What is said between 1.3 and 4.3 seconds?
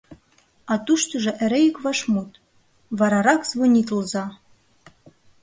эре ик вашмут: «Варарак звонитлыза».